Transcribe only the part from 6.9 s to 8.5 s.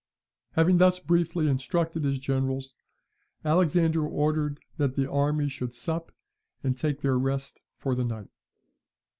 their rest for the night.